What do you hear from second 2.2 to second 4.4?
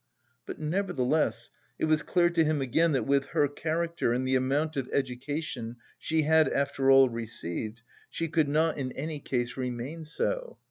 to him again that with her character and the